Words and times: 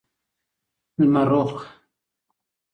لمررخ 0.99 1.67